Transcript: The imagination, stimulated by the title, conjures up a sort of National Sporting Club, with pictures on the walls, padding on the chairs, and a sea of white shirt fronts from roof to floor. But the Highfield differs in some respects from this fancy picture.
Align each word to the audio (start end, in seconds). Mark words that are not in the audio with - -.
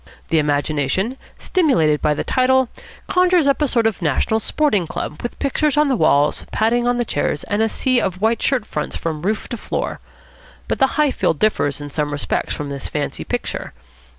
The 0.29 0.39
imagination, 0.39 1.15
stimulated 1.37 2.01
by 2.01 2.15
the 2.15 2.23
title, 2.23 2.69
conjures 3.07 3.45
up 3.45 3.61
a 3.61 3.67
sort 3.67 3.85
of 3.85 4.01
National 4.01 4.39
Sporting 4.39 4.87
Club, 4.87 5.21
with 5.21 5.37
pictures 5.37 5.77
on 5.77 5.89
the 5.89 5.95
walls, 5.95 6.43
padding 6.51 6.87
on 6.87 6.97
the 6.97 7.05
chairs, 7.05 7.43
and 7.43 7.61
a 7.61 7.69
sea 7.69 8.01
of 8.01 8.19
white 8.19 8.41
shirt 8.41 8.65
fronts 8.65 8.95
from 8.95 9.21
roof 9.21 9.47
to 9.49 9.57
floor. 9.57 9.99
But 10.67 10.79
the 10.79 10.87
Highfield 10.97 11.37
differs 11.37 11.79
in 11.79 11.91
some 11.91 12.09
respects 12.09 12.51
from 12.55 12.71
this 12.71 12.87
fancy 12.87 13.23
picture. 13.23 13.73